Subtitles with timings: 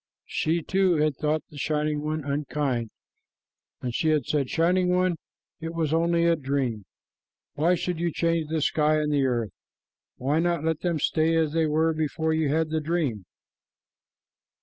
[0.25, 2.89] She, too, had thought the Shining One unkind,
[3.83, 5.15] and she had said, "Shining One,
[5.59, 6.85] it was only a dream.
[7.53, 9.51] Why should you change the sky and the earth?
[10.17, 13.25] Why not let them stay as they were before you had the dream?"